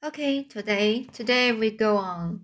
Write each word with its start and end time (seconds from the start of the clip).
Okay, 0.00 0.44
today 0.44 1.08
today 1.12 1.50
we 1.50 1.72
go 1.72 1.96
on 1.96 2.42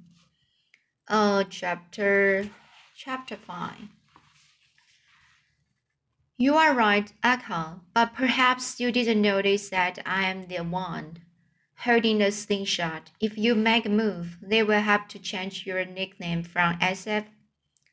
uh 1.06 1.44
chapter 1.44 2.50
chapter 2.96 3.36
5. 3.36 3.74
You 6.36 6.56
are 6.56 6.74
right, 6.74 7.12
Agha, 7.22 7.80
but 7.94 8.12
perhaps 8.12 8.80
you 8.80 8.90
didn't 8.90 9.22
notice 9.22 9.68
that 9.68 10.00
I 10.04 10.24
am 10.24 10.48
the 10.48 10.64
one 10.64 11.18
holding 11.78 12.18
the 12.18 12.32
slingshot. 12.32 13.12
If 13.20 13.38
you 13.38 13.54
make 13.54 13.86
a 13.86 13.88
move, 13.88 14.36
they 14.42 14.64
will 14.64 14.80
have 14.80 15.06
to 15.06 15.20
change 15.20 15.64
your 15.64 15.84
nickname 15.84 16.42
from 16.42 16.76
Assef 16.80 17.26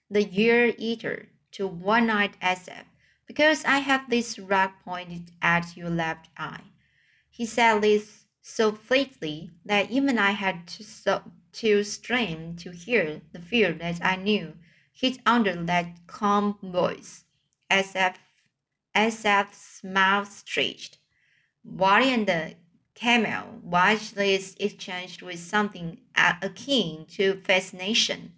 the 0.09 0.27
Ear 0.31 0.73
Eater 0.79 1.29
to 1.51 1.67
One 1.67 2.09
Eyed 2.09 2.35
Assef 2.41 2.85
because 3.27 3.63
I 3.65 3.77
have 3.77 4.09
this 4.09 4.39
rock 4.39 4.83
pointed 4.83 5.33
at 5.39 5.77
your 5.77 5.91
left 5.91 6.29
eye. 6.35 6.63
He 7.29 7.45
said 7.45 7.81
this 7.81 8.20
so 8.41 8.71
flatly 8.71 9.51
that 9.65 9.91
even 9.91 10.17
I 10.17 10.31
had 10.31 10.67
to, 10.69 10.83
so, 10.83 11.23
to 11.53 11.83
strain 11.83 12.55
to 12.57 12.71
hear 12.71 13.21
the 13.31 13.39
fear 13.39 13.73
that 13.73 14.03
I 14.03 14.15
knew 14.15 14.57
hid 14.91 15.19
under 15.25 15.55
that 15.65 16.07
calm 16.07 16.57
voice, 16.61 17.25
as 17.69 17.95
if, 17.95 18.17
as 18.93 19.23
if 19.25 19.83
mouth 19.83 20.31
stretched. 20.31 20.97
Wali 21.63 22.09
and 22.09 22.27
the 22.27 22.55
Kamal 22.95 23.59
watched 23.63 24.15
this 24.15 24.55
exchange 24.59 25.21
with 25.23 25.39
something 25.39 25.99
akin 26.15 27.05
to 27.07 27.39
fascination. 27.41 28.33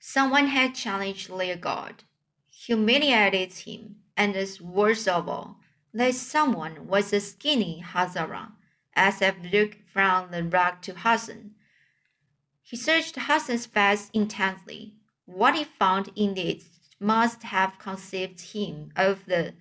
Someone 0.00 0.48
had 0.48 0.74
challenged 0.74 1.30
their 1.38 1.56
god, 1.56 2.02
humiliated 2.50 3.52
him, 3.52 3.96
and 4.16 4.34
as 4.34 4.60
worst 4.60 5.06
of 5.06 5.28
all, 5.28 5.60
that 5.94 6.14
someone 6.14 6.86
was 6.86 7.12
a 7.12 7.20
skinny 7.20 7.84
Hazara, 7.86 8.52
Assef 8.96 9.52
looked 9.52 9.86
from 9.86 10.30
the 10.30 10.42
rug 10.42 10.80
to 10.82 10.94
Hassan. 10.94 11.52
He 12.62 12.76
searched 12.76 13.16
Hassan's 13.16 13.66
face 13.66 14.10
intently. 14.12 14.94
What 15.26 15.54
he 15.54 15.64
found 15.64 16.10
in 16.16 16.36
it 16.36 16.62
must 16.98 17.42
have 17.42 17.78
conceived 17.78 18.40
him 18.40 18.92
of 18.96 19.26
the 19.26 19.54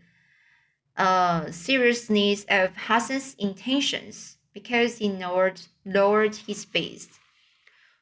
uh, 0.98 1.52
seriousness 1.52 2.46
of 2.50 2.76
Hassan's 2.76 3.36
intentions 3.40 4.38
because 4.54 4.98
he 4.98 5.10
lowered, 5.10 5.62
lowered 5.86 6.36
his 6.36 6.66
face. 6.66 7.08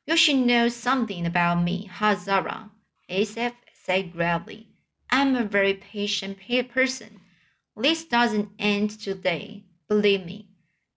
You 0.05 0.17
should 0.17 0.37
know 0.37 0.69
something 0.69 1.25
about 1.25 1.63
me, 1.63 1.89
Hazara, 1.99 2.71
Assef 3.09 3.53
said 3.73 4.13
gravely. 4.13 4.67
I'm 5.11 5.35
a 5.35 5.43
very 5.43 5.73
patient 5.73 6.37
person. 6.69 7.21
This 7.79 8.03
doesn't 8.03 8.49
end 8.59 8.99
today, 8.99 9.63
believe 9.87 10.25
me. 10.25 10.49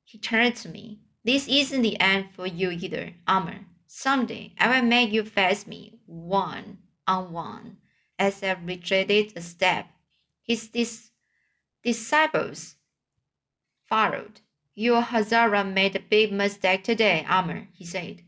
He 0.02 0.18
turned 0.18 0.56
to 0.56 0.68
me. 0.68 0.98
This 1.24 1.46
isn't 1.46 1.80
the 1.80 1.98
end 2.00 2.32
for 2.32 2.44
you 2.44 2.72
either, 2.72 3.14
Amir. 3.28 3.66
Someday 3.86 4.52
I 4.58 4.66
will 4.68 4.88
make 4.88 5.12
you 5.12 5.22
face 5.22 5.64
me 5.64 6.00
one 6.06 6.78
on 7.06 7.32
one. 7.32 7.76
As 8.18 8.42
I 8.42 8.54
retreated 8.54 9.32
a 9.36 9.40
step, 9.42 9.86
his 10.42 10.68
dis- 10.68 11.12
disciples 11.84 12.74
followed. 13.88 14.40
Your 14.74 15.02
Hazara 15.02 15.62
made 15.70 15.94
a 15.94 16.00
big 16.00 16.32
mistake 16.32 16.82
today, 16.82 17.24
Amir, 17.28 17.68
he 17.72 17.84
said. 17.84 18.22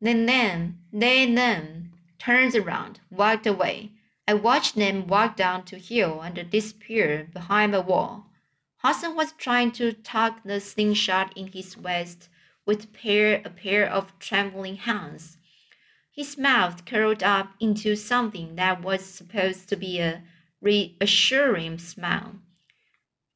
Then, 0.00 0.26
then, 0.26 0.80
they 0.92 1.32
then 1.32 1.92
turned 2.18 2.56
around, 2.56 2.98
walked 3.08 3.46
away. 3.46 3.92
I 4.26 4.34
watched 4.34 4.74
them 4.74 5.06
walk 5.06 5.36
down 5.36 5.64
to 5.66 5.78
hill 5.78 6.22
and 6.22 6.50
disappear 6.50 7.28
behind 7.32 7.74
a 7.74 7.82
wall. 7.82 8.30
Hassan 8.78 9.14
was 9.14 9.32
trying 9.32 9.72
to 9.72 9.92
tuck 9.92 10.42
the 10.44 10.60
slingshot 10.60 11.36
in 11.36 11.48
his 11.48 11.76
waist 11.76 12.28
with 12.64 12.92
pair, 12.92 13.42
a 13.44 13.50
pair 13.50 13.86
of 13.86 14.18
trembling 14.18 14.76
hands. 14.76 15.36
His 16.10 16.38
mouth 16.38 16.86
curled 16.86 17.22
up 17.22 17.54
into 17.60 17.96
something 17.96 18.56
that 18.56 18.82
was 18.82 19.04
supposed 19.04 19.68
to 19.68 19.76
be 19.76 20.00
a 20.00 20.22
reassuring 20.62 21.78
smile. 21.78 22.36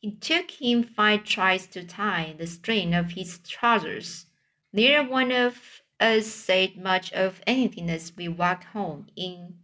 It 0.01 0.21
took 0.23 0.51
him 0.53 0.83
five 0.83 1.25
tries 1.25 1.67
to 1.69 1.85
tie 1.85 2.35
the 2.39 2.47
string 2.47 2.95
of 2.95 3.11
his 3.11 3.41
trousers. 3.41 4.27
Neither 4.73 5.03
one 5.03 5.33
of 5.33 5.83
us 6.01 6.27
said 6.27 6.77
much 6.77 7.13
of 7.13 7.43
anything 7.47 7.91
as 7.91 8.17
we 8.17 8.29
walked 8.29 8.65
home 8.65 9.09
in 9.17 9.58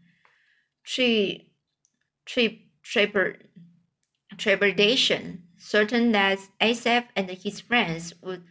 trepidation, 4.36 5.42
certain 5.58 6.12
that 6.12 6.38
Assef 6.60 7.04
and 7.16 7.30
his 7.30 7.60
friends 7.60 8.14
would 8.22 8.44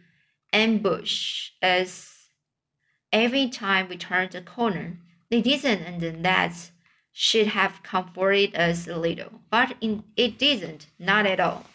ambush 0.52 1.50
us 1.62 2.30
every 3.12 3.48
time 3.48 3.88
we 3.88 3.96
turned 3.96 4.34
a 4.34 4.40
corner. 4.40 4.98
They 5.30 5.40
didn't, 5.40 6.02
and 6.02 6.24
that 6.24 6.70
should 7.12 7.46
have 7.48 7.82
comforted 7.82 8.54
us 8.56 8.86
a 8.88 8.96
little, 8.96 9.40
but 9.50 9.76
it 10.16 10.38
didn't, 10.38 10.88
not 10.98 11.26
at 11.26 11.40
all. 11.40 11.66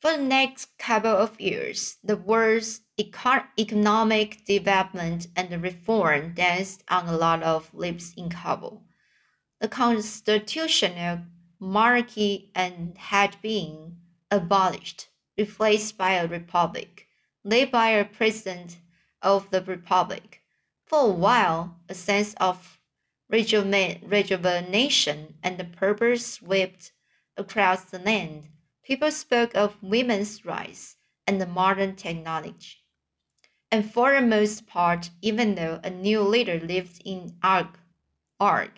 For 0.00 0.16
the 0.16 0.22
next 0.22 0.78
couple 0.78 1.10
of 1.10 1.40
years, 1.40 1.96
the 2.04 2.16
words 2.16 2.82
economic 3.00 4.44
development 4.44 5.26
and 5.34 5.60
reform 5.60 6.34
danced 6.34 6.84
on 6.88 7.08
a 7.08 7.16
lot 7.16 7.42
of 7.42 7.74
lips 7.74 8.14
in 8.16 8.30
Kabul. 8.30 8.84
The 9.60 9.66
constitutional 9.66 11.22
monarchy 11.58 12.52
and 12.54 12.96
had 12.96 13.42
been 13.42 13.96
abolished, 14.30 15.08
replaced 15.36 15.98
by 15.98 16.12
a 16.12 16.28
republic, 16.28 17.08
led 17.42 17.72
by 17.72 17.88
a 17.88 18.04
president 18.04 18.76
of 19.20 19.50
the 19.50 19.62
republic. 19.62 20.42
For 20.86 21.08
a 21.08 21.10
while, 21.10 21.80
a 21.88 21.94
sense 21.94 22.34
of 22.34 22.78
rejuvenation 23.28 25.34
and 25.42 25.76
purpose 25.76 26.34
swept 26.34 26.92
across 27.36 27.82
the 27.82 27.98
land 27.98 28.50
people 28.88 29.10
spoke 29.10 29.54
of 29.54 29.82
women's 29.82 30.46
rights 30.46 30.96
and 31.26 31.38
the 31.38 31.46
modern 31.46 31.94
technology. 31.94 32.78
And 33.70 33.92
for 33.92 34.14
the 34.14 34.26
most 34.26 34.66
part, 34.66 35.10
even 35.20 35.56
though 35.56 35.78
a 35.84 35.90
new 35.90 36.22
leader 36.22 36.58
lived 36.58 37.02
in 37.04 37.36
Arg, 37.42 37.78
Arg, 38.40 38.70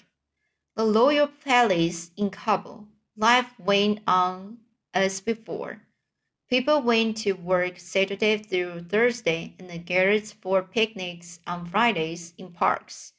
the 0.75 0.85
royal 0.85 1.29
palace 1.29 2.11
in 2.17 2.31
Kabul, 2.31 2.89
life 3.17 3.55
went 3.57 4.01
on 4.09 4.59
as 4.93 5.21
before. 5.21 5.83
People 6.49 6.83
went 6.83 7.17
to 7.19 7.35
work 7.35 7.79
Saturday 7.79 8.37
through 8.39 8.81
Thursday 8.81 9.55
and 9.61 9.87
gathered 9.87 10.27
for 10.27 10.61
picnics 10.61 11.39
on 11.47 11.67
Fridays 11.67 12.35
in 12.37 12.51
parks, 12.51 13.13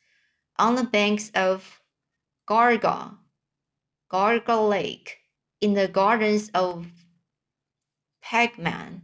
on 0.60 0.76
the 0.76 0.84
banks 0.84 1.32
of 1.34 1.80
Ghargha, 2.46 3.18
Ghargha 4.10 4.58
Lake, 4.68 5.21
in 5.62 5.76
the 5.76 5.88
gardens 5.88 6.50
of 6.56 6.88
Paghman, 8.26 9.02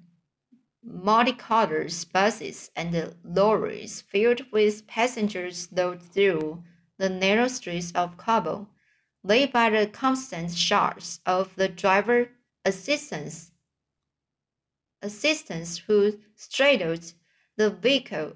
multicolored 0.83 1.93
buses 2.11 2.71
and 2.75 3.15
lorries 3.23 4.01
filled 4.01 4.41
with 4.51 4.87
passengers 4.87 5.69
rode 5.71 6.01
through 6.01 6.63
the 6.97 7.09
narrow 7.09 7.47
streets 7.47 7.91
of 7.93 8.17
Kabul, 8.17 8.69
led 9.23 9.53
by 9.53 9.69
the 9.69 9.85
constant 9.85 10.51
shouts 10.51 11.19
of 11.25 11.55
the 11.55 11.67
driver 11.67 12.29
assistants, 12.65 13.51
assistants 15.03 15.77
who 15.77 16.19
straddled 16.35 17.13
the 17.55 17.69
vehicle, 17.69 18.33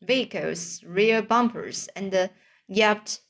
vehicle's 0.00 0.84
rear 0.84 1.20
bumpers 1.20 1.88
and 1.96 2.30
yelped 2.68 3.22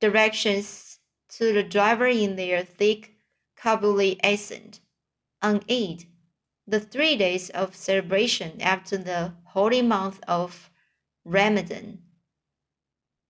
directions 0.00 0.98
to 1.28 1.52
the 1.52 1.62
driver 1.62 2.06
in 2.06 2.34
their 2.34 2.64
thick 2.64 3.14
Kabuli 3.60 4.18
accent. 4.22 4.80
On 5.42 5.62
Eid, 5.70 6.04
the 6.66 6.80
three 6.80 7.16
days 7.16 7.50
of 7.50 7.74
celebration 7.74 8.60
after 8.60 8.96
the 8.96 9.34
holy 9.44 9.82
month 9.82 10.20
of 10.28 10.70
Ramadan, 11.24 12.02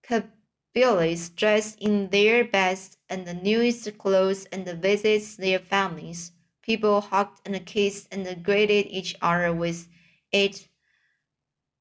Kabulis 0.02 1.34
dress 1.34 1.74
in 1.76 2.08
their 2.10 2.44
best 2.44 2.98
and 3.08 3.26
the 3.26 3.34
newest 3.34 3.96
clothes 3.98 4.46
and 4.46 4.66
visits 4.66 5.36
their 5.36 5.58
families. 5.58 6.32
People 6.62 7.00
hugged 7.00 7.40
and 7.46 7.64
kissed 7.66 8.08
and 8.12 8.42
greeted 8.42 8.86
each 8.88 9.16
other 9.22 9.52
with 9.52 9.88
Eid 10.34 10.60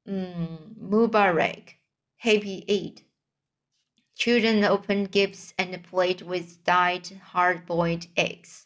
mm, 0.08 0.76
Mubarak, 0.80 1.76
Happy 2.18 2.66
Eid. 2.70 3.07
Children 4.18 4.64
opened 4.64 5.12
gifts 5.12 5.54
and 5.60 5.84
played 5.84 6.24
with 6.24 6.64
dyed 6.64 7.08
hard-boiled 7.34 8.08
eggs. 8.18 8.66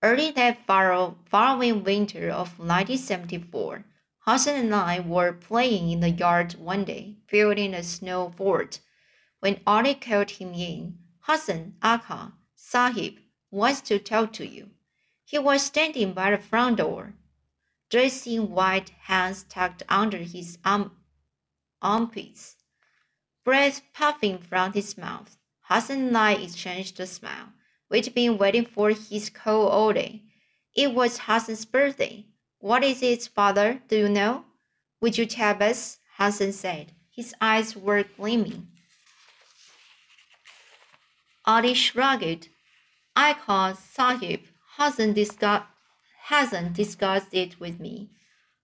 Early 0.00 0.30
that 0.30 0.64
following 0.64 1.82
winter 1.82 2.30
of 2.30 2.58
1974, 2.60 3.84
Hassan 4.20 4.54
and 4.54 4.74
I 4.74 5.00
were 5.00 5.32
playing 5.32 5.90
in 5.90 6.00
the 6.00 6.10
yard 6.10 6.54
one 6.54 6.84
day, 6.84 7.16
building 7.28 7.74
a 7.74 7.82
snow 7.82 8.30
fort. 8.36 8.78
When 9.40 9.60
Ali 9.66 9.94
called 9.94 10.30
him 10.30 10.54
in, 10.54 10.98
Hassan, 11.20 11.74
Agha, 11.82 12.34
Sahib 12.54 13.18
wants 13.50 13.80
to 13.82 13.98
talk 13.98 14.32
to 14.34 14.46
you. 14.46 14.70
He 15.24 15.38
was 15.38 15.62
standing 15.62 16.12
by 16.12 16.30
the 16.30 16.38
front 16.38 16.76
door. 16.76 17.14
dressed 17.90 18.26
in 18.26 18.50
white, 18.50 18.90
hands 18.90 19.44
tucked 19.48 19.82
under 19.88 20.18
his 20.18 20.58
arm, 20.64 20.92
armpits, 21.82 22.55
breath 23.46 23.80
puffing 23.94 24.38
from 24.38 24.72
his 24.72 24.98
mouth. 24.98 25.38
Hassan 25.62 26.08
and 26.08 26.18
I 26.18 26.32
exchanged 26.32 26.98
a 26.98 27.06
smile. 27.06 27.50
We'd 27.88 28.12
been 28.12 28.38
waiting 28.38 28.66
for 28.66 28.90
his 28.90 29.30
call 29.30 29.68
all 29.68 29.92
day. 29.92 30.22
It 30.74 30.92
was 30.92 31.18
Hassan's 31.18 31.64
birthday. 31.64 32.26
What 32.58 32.82
is 32.82 33.04
it, 33.04 33.30
father? 33.32 33.80
Do 33.86 33.98
you 33.98 34.08
know? 34.08 34.44
Would 35.00 35.16
you 35.16 35.26
tell 35.26 35.62
us? 35.62 35.98
Hassan 36.16 36.52
said. 36.52 36.90
His 37.08 37.34
eyes 37.40 37.76
were 37.76 38.04
gleaming. 38.16 38.66
Ali 41.44 41.74
shrugged. 41.74 42.48
I 43.14 43.32
called 43.34 43.78
Sahib. 43.78 44.40
Hassan 44.76 45.12
discuss, 45.12 45.62
hasn't 46.24 46.72
discussed 46.72 47.32
it 47.32 47.60
with 47.60 47.78
me. 47.78 48.10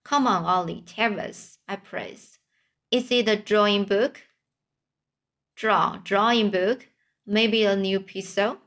Come 0.03 0.27
on, 0.27 0.43
Ali, 0.43 0.83
tell 0.85 1.21
us, 1.21 1.57
I 1.69 1.77
pressed. 1.77 2.39
Is 2.91 3.09
it 3.11 3.29
a 3.29 3.37
drawing 3.37 3.85
book? 3.85 4.19
Draw, 5.55 5.99
drawing 6.03 6.49
book? 6.49 6.87
Maybe 7.25 7.63
a 7.63 7.75
new 7.75 7.99
pistol? 7.99 8.57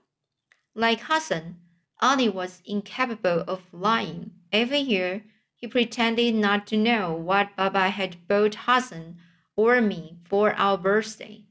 Like 0.75 1.00
Hassan, 1.00 1.56
Ali 2.00 2.29
was 2.29 2.62
incapable 2.65 3.44
of 3.49 3.73
lying. 3.73 4.33
Every 4.53 4.79
year, 4.79 5.25
he 5.55 5.67
pretended 5.67 6.35
not 6.35 6.67
to 6.69 6.77
know 6.77 7.15
what 7.15 7.56
Baba 7.56 7.88
had 7.88 8.29
bought 8.29 8.55
Hassan 8.67 9.19
or 9.56 9.81
me 9.81 10.19
for 10.29 10.55
our 10.55 10.77
birthday. 10.77 11.44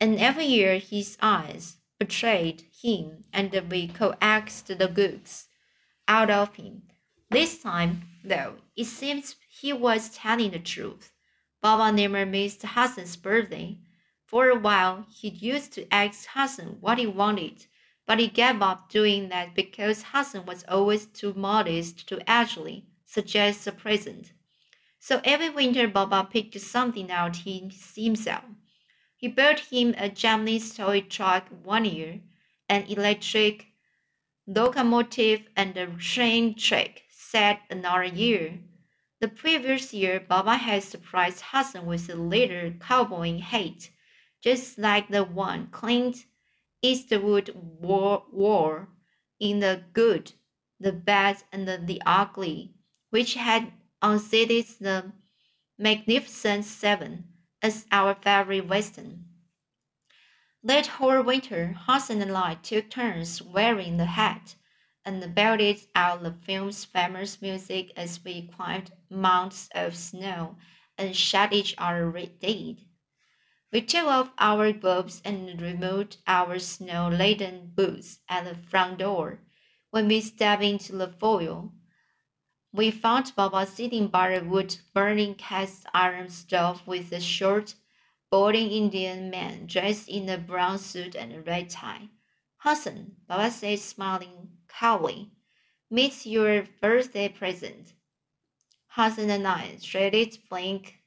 And 0.00 0.18
every 0.18 0.46
year 0.46 0.78
his 0.78 1.16
eyes 1.22 1.76
betrayed 1.98 2.64
him 2.82 3.24
and 3.32 3.52
we 3.70 3.86
coaxed 3.86 4.66
the 4.66 4.88
goods 4.88 5.46
out 6.08 6.30
of 6.30 6.56
him. 6.56 6.82
This 7.30 7.62
time, 7.62 8.02
though, 8.24 8.56
it 8.76 8.86
seems 8.86 9.36
he 9.48 9.72
was 9.72 10.10
telling 10.10 10.50
the 10.50 10.58
truth. 10.58 11.12
Baba 11.60 11.96
never 11.96 12.26
missed 12.26 12.62
Hassan's 12.62 13.14
birthday. 13.14 13.78
For 14.32 14.48
a 14.48 14.58
while, 14.58 15.04
he 15.10 15.28
used 15.28 15.74
to 15.74 15.86
ask 15.92 16.26
Hassan 16.32 16.78
what 16.80 16.96
he 16.96 17.06
wanted, 17.06 17.66
but 18.06 18.18
he 18.18 18.28
gave 18.28 18.62
up 18.62 18.88
doing 18.88 19.28
that 19.28 19.54
because 19.54 20.04
Hassan 20.10 20.46
was 20.46 20.64
always 20.66 21.04
too 21.04 21.34
modest 21.34 22.08
to 22.08 22.18
actually 22.26 22.86
suggest 23.04 23.66
a 23.66 23.72
present. 23.72 24.32
So 24.98 25.20
every 25.22 25.50
winter, 25.50 25.86
Baba 25.86 26.26
picked 26.30 26.58
something 26.58 27.10
out 27.10 27.36
himself. 27.44 28.44
He 29.16 29.28
bought 29.28 29.60
him 29.60 29.94
a 29.98 30.08
Japanese 30.08 30.74
toy 30.74 31.02
truck 31.02 31.48
one 31.62 31.84
year, 31.84 32.20
an 32.70 32.84
electric 32.84 33.66
locomotive, 34.46 35.42
and 35.54 35.76
a 35.76 35.88
train 35.88 36.54
track 36.54 37.02
set 37.10 37.60
another 37.68 38.04
year. 38.04 38.60
The 39.20 39.28
previous 39.28 39.92
year, 39.92 40.20
Baba 40.20 40.56
had 40.56 40.84
surprised 40.84 41.42
Hassan 41.50 41.84
with 41.84 42.08
a 42.08 42.14
little 42.14 42.70
cowboy 42.80 43.38
hat, 43.38 43.90
just 44.42 44.78
like 44.78 45.08
the 45.08 45.24
one 45.24 45.68
Clint 45.68 46.26
Eastwood 46.82 47.50
wore, 47.54 48.88
in 49.38 49.60
the 49.60 49.84
good, 49.92 50.32
the 50.80 50.92
bad, 50.92 51.42
and 51.52 51.66
the, 51.66 51.78
the 51.78 52.02
ugly, 52.04 52.74
which 53.10 53.34
had 53.34 53.72
unseated 54.02 54.66
the 54.80 55.12
Magnificent 55.78 56.64
Seven 56.64 57.24
as 57.62 57.86
our 57.92 58.14
favorite 58.14 58.68
Western. 58.68 59.24
That 60.64 60.86
whole 60.86 61.22
winter, 61.22 61.74
Hassan 61.86 62.22
and 62.22 62.36
I 62.36 62.54
took 62.54 62.90
turns 62.90 63.40
wearing 63.42 63.96
the 63.96 64.06
hat 64.06 64.56
and 65.04 65.34
belted 65.34 65.80
out 65.94 66.22
the 66.22 66.32
film's 66.32 66.84
famous 66.84 67.42
music 67.42 67.92
as 67.96 68.20
we 68.24 68.48
climbed 68.48 68.92
mounts 69.10 69.68
of 69.74 69.96
snow 69.96 70.56
and 70.96 71.16
shot 71.16 71.52
each 71.52 71.74
other 71.78 72.12
dead. 72.40 72.76
We 73.72 73.80
took 73.80 74.04
off 74.04 74.30
our 74.36 74.70
gloves 74.72 75.22
and 75.24 75.58
removed 75.58 76.18
our 76.26 76.58
snow-laden 76.58 77.72
boots 77.74 78.18
at 78.28 78.44
the 78.44 78.54
front 78.54 78.98
door. 78.98 79.38
When 79.90 80.08
we 80.08 80.20
stepped 80.20 80.62
into 80.62 80.92
the 80.92 81.08
foyer, 81.08 81.70
we 82.74 82.90
found 82.90 83.32
Baba 83.34 83.66
sitting 83.66 84.08
by 84.08 84.32
a 84.32 84.44
wood 84.44 84.76
burning 84.94 85.34
cast 85.36 85.86
iron 85.94 86.28
stove 86.28 86.86
with 86.86 87.12
a 87.12 87.20
short, 87.20 87.74
balding 88.30 88.70
Indian 88.70 89.30
man 89.30 89.66
dressed 89.66 90.08
in 90.08 90.28
a 90.28 90.36
brown 90.36 90.78
suit 90.78 91.14
and 91.14 91.32
a 91.32 91.40
red 91.40 91.70
tie. 91.70 92.08
Hassan, 92.58 93.12
Baba 93.26 93.50
said, 93.50 93.78
smiling 93.78 94.50
calmly, 94.68 95.30
meet 95.90 96.26
your 96.26 96.64
birthday 96.82 97.28
present. 97.28 97.94
Hassan 98.88 99.30
and 99.30 99.46
I 99.46 99.78
traded 99.82 100.36
blank, 100.50 100.98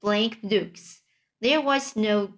blank 0.00 0.38
looks. 0.44 1.02
There 1.46 1.60
was 1.60 1.94
no 1.94 2.32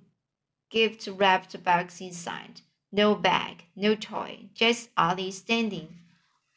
gift 0.68 1.08
wrapped 1.10 1.64
box 1.64 1.98
inside, 2.02 2.60
no 2.92 3.14
bag, 3.14 3.64
no 3.74 3.94
toy, 3.94 4.50
just 4.52 4.90
Ali 4.98 5.30
standing 5.30 6.00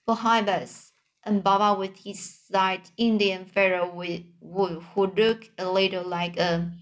behind 0.06 0.50
us 0.50 0.92
and 1.24 1.46
Baba 1.46 1.80
with 1.80 2.00
his 2.00 2.20
side 2.20 2.90
Indian 2.98 3.46
fellow 3.46 3.90
who 3.90 5.08
looked 5.08 5.52
a 5.58 5.72
little 5.72 6.04
like 6.04 6.38
a 6.38 6.74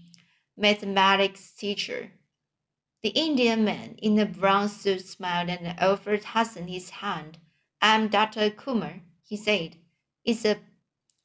mathematics 0.56 1.52
teacher. 1.52 2.10
The 3.04 3.10
Indian 3.10 3.64
man 3.64 3.94
in 3.98 4.16
the 4.16 4.26
brown 4.26 4.68
suit 4.70 5.06
smiled 5.06 5.50
and 5.50 5.78
offered 5.78 6.24
Hassan 6.24 6.66
his 6.66 6.90
hand. 6.90 7.38
I'm 7.80 8.08
Dr. 8.08 8.50
Kumar, 8.50 9.02
he 9.22 9.36
said. 9.36 9.76
It's 10.24 10.44
a 10.44 10.56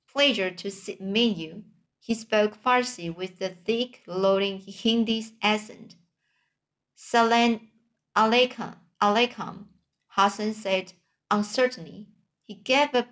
pleasure 0.08 0.52
to 0.52 0.72
meet 1.00 1.36
you. 1.36 1.64
He 2.06 2.14
spoke 2.14 2.56
Farsi 2.56 3.10
with 3.10 3.40
the 3.40 3.50
thick, 3.50 4.04
loading 4.06 4.60
Hindi 4.60 5.26
accent. 5.42 5.96
Salam 6.94 7.62
alaikum, 8.16 8.76
alaikum, 9.02 9.66
Hassan 10.10 10.54
said 10.54 10.94
uncertainly. 11.32 12.06
He 12.44 12.54
gave 12.54 12.94
a 12.94 13.08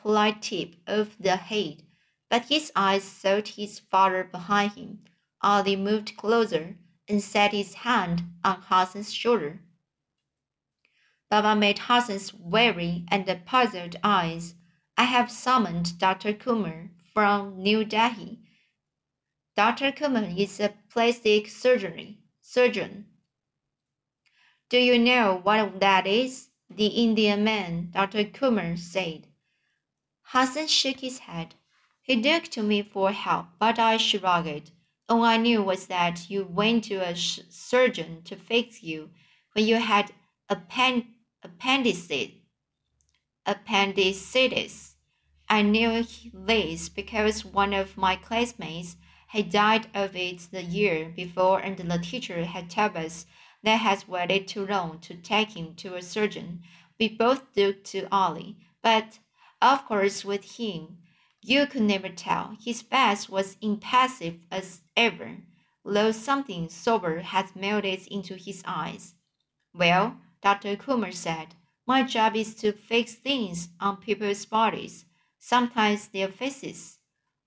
polite 0.00 0.42
tip 0.42 0.76
of 0.86 1.16
the 1.18 1.34
head, 1.34 1.82
but 2.30 2.44
his 2.44 2.70
eyes 2.76 3.02
sought 3.02 3.48
his 3.48 3.80
father 3.80 4.22
behind 4.22 4.74
him. 4.74 5.00
Ali 5.42 5.74
moved 5.74 6.16
closer 6.16 6.76
and 7.08 7.20
set 7.20 7.50
his 7.50 7.74
hand 7.74 8.22
on 8.44 8.62
Hassan's 8.62 9.12
shoulder. 9.12 9.58
Baba 11.28 11.56
met 11.56 11.80
Hassan's 11.80 12.32
wary 12.32 13.06
and 13.08 13.26
puzzled 13.44 13.96
eyes. 14.04 14.54
I 14.96 15.02
have 15.02 15.32
summoned 15.32 15.98
Dr. 15.98 16.32
Kumar 16.32 16.90
from 17.16 17.56
New 17.62 17.82
Delhi. 17.82 18.40
Dr. 19.56 19.90
Kumar 19.90 20.28
is 20.36 20.60
a 20.60 20.74
plastic 20.90 21.48
surgery 21.48 22.18
surgeon. 22.42 23.06
Do 24.68 24.76
you 24.76 24.98
know 24.98 25.40
what 25.42 25.80
that 25.80 26.06
is? 26.06 26.50
the 26.68 26.88
Indian 26.88 27.42
man, 27.42 27.88
Dr. 27.94 28.24
Kumar, 28.24 28.76
said. 28.76 29.28
Hassan 30.24 30.66
shook 30.66 31.00
his 31.00 31.20
head. 31.20 31.54
He 32.02 32.16
looked 32.16 32.52
to 32.52 32.62
me 32.62 32.82
for 32.82 33.12
help, 33.12 33.46
but 33.58 33.78
I 33.78 33.96
shrugged. 33.96 34.72
All 35.08 35.22
I 35.22 35.38
knew 35.38 35.62
was 35.62 35.86
that 35.86 36.28
you 36.28 36.44
went 36.44 36.84
to 36.84 36.96
a 36.96 37.16
surgeon 37.16 38.20
to 38.24 38.36
fix 38.36 38.82
you 38.82 39.08
when 39.54 39.64
you 39.64 39.76
had 39.76 40.12
append- 40.50 41.14
appendicitis. 41.42 42.42
appendicitis. 43.46 44.95
I 45.48 45.62
knew 45.62 46.04
this 46.32 46.88
because 46.88 47.44
one 47.44 47.72
of 47.72 47.96
my 47.96 48.16
classmates 48.16 48.96
had 49.28 49.50
died 49.50 49.86
of 49.94 50.16
it 50.16 50.48
the 50.50 50.62
year 50.62 51.12
before, 51.14 51.60
and 51.60 51.76
the 51.76 51.98
teacher 51.98 52.44
had 52.44 52.70
told 52.70 52.96
us 52.96 53.26
that 53.62 53.76
had 53.76 54.04
waited 54.08 54.48
too 54.48 54.66
long 54.66 54.98
to 55.00 55.14
take 55.14 55.56
him 55.56 55.74
to 55.76 55.94
a 55.94 56.02
surgeon. 56.02 56.62
We 56.98 57.08
both 57.08 57.42
looked 57.56 57.84
to 57.92 58.08
Ali, 58.12 58.56
but 58.82 59.18
of 59.62 59.84
course, 59.84 60.24
with 60.24 60.58
him, 60.58 60.98
you 61.42 61.66
could 61.66 61.82
never 61.82 62.08
tell. 62.08 62.56
His 62.60 62.82
face 62.82 63.28
was 63.28 63.56
impassive 63.60 64.38
as 64.50 64.80
ever, 64.96 65.38
though 65.84 66.10
something 66.10 66.68
sober 66.68 67.20
had 67.20 67.54
melted 67.54 68.06
into 68.08 68.34
his 68.34 68.62
eyes. 68.66 69.14
Well, 69.72 70.16
Dr. 70.42 70.76
Kumar 70.76 71.12
said, 71.12 71.54
my 71.86 72.02
job 72.02 72.34
is 72.34 72.54
to 72.56 72.72
fix 72.72 73.14
things 73.14 73.68
on 73.80 73.98
people's 73.98 74.44
bodies, 74.44 75.04
sometimes 75.46 76.08
their 76.08 76.26
faces. 76.26 76.98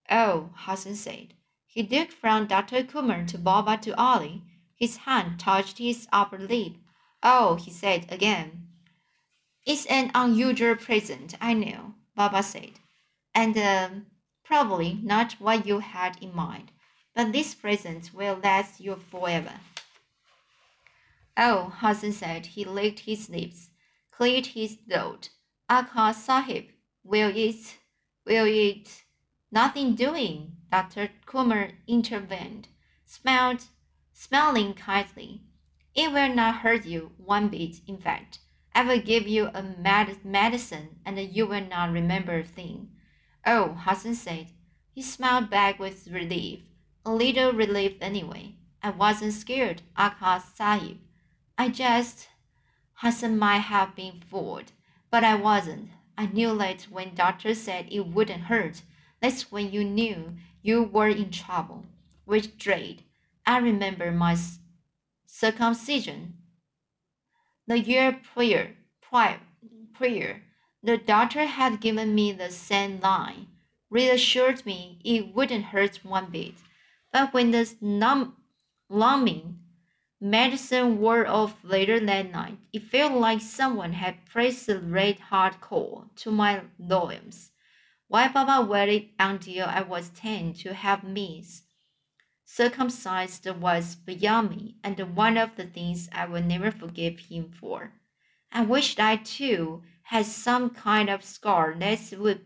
Oh, 0.10 0.52
Hassan 0.56 0.96
said. 0.96 1.34
He 1.66 1.84
looked 1.84 2.14
from 2.14 2.48
Dr. 2.48 2.82
Kumar 2.84 3.26
to 3.26 3.38
Baba 3.38 3.76
to 3.82 3.94
Ali. 3.98 4.42
His 4.74 4.98
hand 4.98 5.38
touched 5.38 5.80
his 5.80 6.08
upper 6.10 6.40
lip. 6.40 6.76
Oh, 7.22 7.56
he 7.56 7.72
said 7.72 8.06
again. 8.10 8.68
It's 9.66 9.86
an 9.88 10.12
unusual 10.16 10.76
present, 10.76 11.36
I 11.42 11.54
know, 11.54 11.96
Baba 12.16 12.42
said, 12.42 12.80
and 13.36 13.58
uh, 13.58 13.90
probably 14.46 15.00
not 15.04 15.34
what 15.34 15.68
you 15.68 15.80
had 15.80 16.18
in 16.22 16.34
mind, 16.34 16.72
but 17.14 17.34
this 17.34 17.54
present 17.54 18.14
will 18.14 18.40
last 18.42 18.80
you 18.80 18.96
forever. 18.96 19.60
Oh, 21.36 21.74
Hassan 21.80 22.14
said. 22.14 22.46
He 22.46 22.64
licked 22.64 23.00
his 23.02 23.30
lips, 23.30 23.72
cleared 24.10 24.48
his 24.48 24.78
throat. 24.90 25.30
Agha 25.70 26.14
Sahib, 26.14 26.70
will 27.04 27.32
it 27.36 27.78
Will 28.26 28.46
it? 28.46 29.04
Nothing 29.52 29.96
doing, 29.96 30.58
Dr. 30.72 31.10
Kumar 31.26 31.72
intervened, 31.88 32.68
smiled, 33.06 33.66
smiling 34.14 34.74
kindly. 34.74 35.42
It 35.96 36.12
will 36.12 36.34
not 36.34 36.58
hurt 36.58 36.86
you 36.86 37.12
one 37.18 37.50
bit, 37.50 37.78
in 37.88 37.98
fact. 37.98 38.40
I 38.76 38.84
will 38.84 39.00
give 39.00 39.28
you 39.28 39.50
a 39.54 39.64
med- 39.64 40.24
medicine 40.24 41.00
and 41.06 41.20
you 41.20 41.48
will 41.48 41.66
not 41.66 41.92
remember 41.92 42.40
a 42.40 42.44
thing. 42.44 42.92
Oh, 43.46 43.76
Hassan 43.80 44.16
said. 44.16 44.48
He 44.92 45.02
smiled 45.02 45.50
back 45.50 45.80
with 45.80 46.08
relief, 46.08 46.60
a 47.06 47.12
little 47.12 47.54
relief 47.54 47.98
anyway. 48.02 48.56
I 48.84 48.92
wasn't 48.92 49.34
scared, 49.34 49.82
Agha 49.98 50.44
Sahib. 50.54 51.00
I 51.58 51.70
just. 51.70 52.28
Hassan 52.96 53.38
might 53.40 53.60
have 53.60 53.96
been 53.96 54.14
fooled, 54.14 54.72
but 55.10 55.24
I 55.24 55.36
wasn't. 55.36 55.90
I 56.20 56.26
knew 56.26 56.58
that 56.58 56.82
when 56.92 57.16
doctor 57.16 57.56
said 57.56 57.88
it 57.90 58.08
wouldn't 58.08 58.52
hurt, 58.52 58.82
that's 59.22 59.54
when 59.54 59.72
you 59.72 59.86
knew 59.86 60.36
you 60.62 60.84
were 60.84 61.08
in 61.08 61.32
trouble. 61.32 61.86
Which 62.26 62.58
trade? 62.58 63.04
I 63.46 63.60
remember 63.60 64.12
my 64.12 64.36
circumcision. 65.26 66.34
The 67.68 67.80
year 67.80 68.20
prior, 68.34 68.76
prior, 69.00 69.40
prior, 69.94 70.42
the 70.84 70.98
doctor 70.98 71.46
had 71.46 71.80
given 71.80 72.14
me 72.14 72.34
the 72.34 72.52
same 72.52 73.00
line, 73.00 73.48
reassured 73.90 74.66
me 74.66 75.00
it 75.06 75.34
wouldn't 75.34 75.72
hurt 75.72 76.04
one 76.04 76.32
bit. 76.32 76.56
But 77.14 77.34
when 77.34 77.52
the 77.52 77.74
numb, 77.80 78.36
numbing 78.90 79.60
medicine 80.20 81.00
wore 81.00 81.28
off 81.28 81.64
later 81.64 82.00
that 82.00 82.32
night, 82.32 82.58
it 82.74 82.84
felt 82.84 83.14
like 83.14 83.42
someone 83.42 83.94
had 83.94 84.26
pressed 84.26 84.70
a 84.70 84.80
red 84.80 85.20
hot 85.20 85.62
coal 85.62 86.06
to 86.18 86.32
my 86.32 86.62
loins. 86.78 87.52
Why 88.08 88.28
Baba 88.28 88.66
waited 88.66 89.10
until 89.20 89.68
I 89.68 89.82
was 89.82 90.10
ten 90.10 90.54
to 90.56 90.74
have 90.74 91.04
me 91.04 91.44
circumcised 92.44 93.48
was 93.62 93.94
beyond 93.94 94.50
me, 94.50 94.76
and 94.84 95.00
one 95.16 95.38
of 95.38 95.56
the 95.56 95.66
things 95.66 96.10
I 96.12 96.26
will 96.26 96.42
never 96.42 96.72
forgive 96.72 97.20
him 97.20 97.52
for. 97.52 97.94
I 98.52 98.64
wished 98.64 99.00
I 99.00 99.18
too 99.18 99.84
had 100.02 100.26
some 100.26 100.72
kind 100.72 101.10
of 101.10 101.24
scar 101.24 101.76
that 101.78 102.12
would 102.18 102.42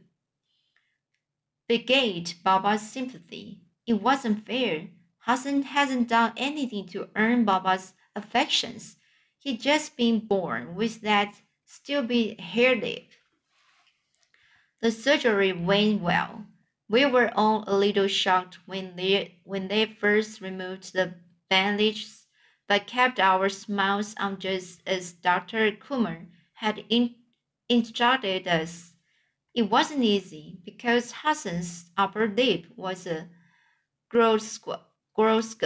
begate 1.70 2.36
Baba's 2.44 2.82
sympathy. 2.82 3.62
It 3.88 4.02
wasn't 4.02 4.46
fair. 4.46 4.90
Hassan 5.26 5.64
hasn't 5.64 6.10
done 6.10 6.34
anything 6.36 6.86
to 6.88 7.08
earn 7.16 7.46
Baba's 7.46 7.94
affections. 8.16 8.98
He'd 9.40 9.62
just 9.62 9.96
been 9.96 10.20
born 10.20 10.76
with 10.76 11.02
that 11.02 11.34
stupid 11.66 12.40
hair 12.40 12.76
lip. 12.76 13.06
The 14.82 14.92
surgery 14.92 15.54
went 15.54 16.02
well. 16.02 16.46
We 16.90 17.06
were 17.06 17.32
all 17.36 17.64
a 17.68 17.76
little 17.76 18.08
shocked 18.08 18.60
when 18.66 18.98
they 18.98 19.40
when 19.46 19.70
they 19.70 19.86
first 19.86 20.42
removed 20.42 20.94
the 20.94 21.14
bandages, 21.50 22.26
but 22.68 22.86
kept 22.86 23.20
our 23.20 23.48
smiles 23.48 24.14
on 24.20 24.40
just 24.40 24.82
as 24.86 25.14
Dr. 25.14 25.72
Kumar 25.72 26.28
had 26.56 26.84
in, 26.90 27.16
instructed 27.70 28.48
us. 28.48 28.94
It 29.54 29.70
wasn't 29.70 30.04
easy 30.04 30.60
because 30.66 31.14
Hassan's 31.24 31.90
upper 31.98 32.28
lip 32.28 32.66
was 32.76 33.08
a 33.08 33.30
grotesque, 34.10 34.68
grotesque, 35.16 35.64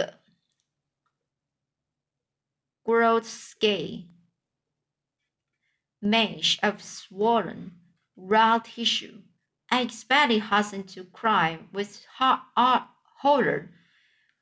grotesque 2.84 4.04
mesh 6.00 6.58
of 6.62 6.82
swollen, 6.82 7.72
raw 8.16 8.58
tissue. 8.58 9.22
I 9.70 9.82
expected 9.82 10.42
Hassan 10.42 10.84
to 10.84 11.04
cry 11.04 11.58
with 11.72 12.06
horror 12.16 13.70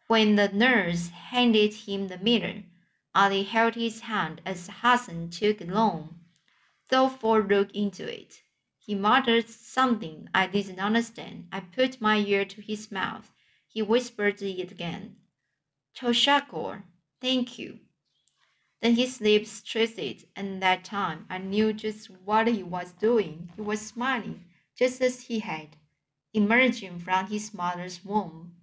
when 0.06 0.36
the 0.36 0.48
nurse 0.48 1.08
handed 1.08 1.74
him 1.74 2.08
the 2.08 2.18
mirror. 2.18 2.62
Ali 3.14 3.44
held 3.44 3.74
his 3.74 4.00
hand 4.00 4.42
as 4.44 4.68
Hassan 4.82 5.30
took 5.30 5.60
a 5.60 5.64
long, 5.64 6.20
thoughtful 6.88 7.40
look 7.40 7.74
into 7.74 8.04
it. 8.06 8.42
He 8.78 8.94
muttered 8.94 9.48
something 9.48 10.28
I 10.34 10.46
didn't 10.46 10.78
understand. 10.78 11.48
I 11.50 11.60
put 11.60 12.00
my 12.00 12.18
ear 12.18 12.44
to 12.44 12.60
his 12.60 12.92
mouth. 12.92 13.32
He 13.76 13.82
whispered 13.82 14.40
it 14.40 14.70
again. 14.70 15.16
Tashakor, 15.94 16.84
thank 17.20 17.58
you. 17.58 17.80
Then 18.80 18.94
his 18.94 19.20
lips 19.20 19.62
twisted, 19.62 20.24
and 20.34 20.62
that 20.62 20.82
time 20.82 21.26
I 21.28 21.36
knew 21.36 21.74
just 21.74 22.06
what 22.24 22.48
he 22.48 22.62
was 22.62 22.92
doing. 22.92 23.50
He 23.54 23.60
was 23.60 23.82
smiling 23.82 24.46
just 24.78 25.02
as 25.02 25.24
he 25.24 25.40
had, 25.40 25.76
emerging 26.32 27.00
from 27.00 27.26
his 27.26 27.52
mother's 27.52 28.02
womb. 28.02 28.54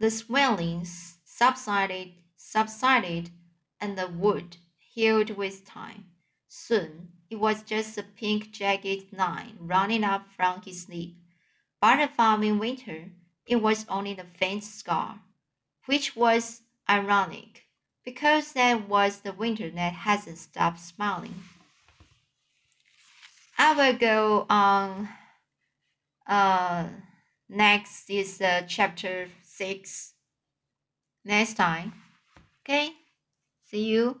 The 0.00 0.10
swelling 0.10 0.84
subsided, 1.24 2.14
subsided, 2.34 3.30
and 3.80 3.96
the 3.96 4.08
wound 4.08 4.56
healed 4.76 5.30
with 5.36 5.64
time. 5.64 6.06
Soon 6.48 7.11
it 7.32 7.40
was 7.40 7.62
just 7.62 7.96
a 7.96 8.02
pink 8.02 8.52
jagged 8.52 9.10
line 9.10 9.56
running 9.58 10.04
up 10.04 10.28
from 10.36 10.60
his 10.60 10.86
lip. 10.86 11.12
But 11.80 11.96
the 11.96 12.06
following 12.06 12.58
winter, 12.58 13.06
it 13.46 13.56
was 13.56 13.86
only 13.88 14.12
the 14.12 14.24
faint 14.24 14.64
scar, 14.64 15.18
which 15.86 16.14
was 16.14 16.60
ironic, 16.90 17.64
because 18.04 18.52
that 18.52 18.86
was 18.86 19.20
the 19.20 19.32
winter 19.32 19.70
that 19.70 19.94
hasn't 19.94 20.36
stopped 20.36 20.80
smiling. 20.80 21.42
I 23.56 23.72
will 23.72 23.98
go 23.98 24.46
on. 24.50 25.08
Uh, 26.26 26.88
next 27.48 28.10
is 28.10 28.42
uh, 28.42 28.62
chapter 28.68 29.28
six. 29.42 30.12
Next 31.24 31.54
time. 31.54 31.94
Okay. 32.62 32.90
See 33.70 33.84
you. 33.84 34.20